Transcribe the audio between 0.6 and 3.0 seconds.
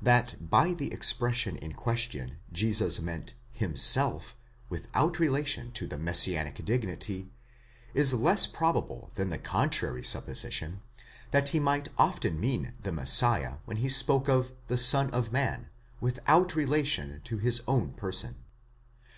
the expression in question Jesus